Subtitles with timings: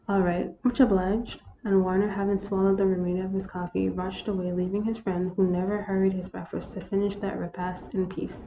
[0.09, 4.51] "All right; much obliged." And Warner, having swallowed the remainder of his coffee, rushed away,
[4.51, 8.39] leaving his friend, who never hurried his breakfast, to finish that repast in peace.